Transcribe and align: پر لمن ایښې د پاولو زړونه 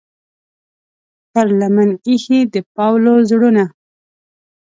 پر 1.31 1.47
لمن 1.59 1.89
ایښې 2.05 2.39
د 2.53 2.55
پاولو 2.75 3.13
زړونه 3.29 3.63